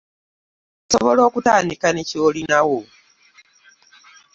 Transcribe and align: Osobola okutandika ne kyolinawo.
Osobola 0.87 1.21
okutandika 1.29 1.87
ne 1.91 2.03
kyolinawo. 2.09 2.79